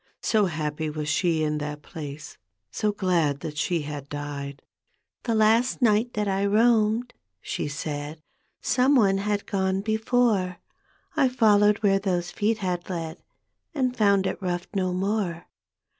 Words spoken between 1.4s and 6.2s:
in that place, So ^ad that she had died." The last night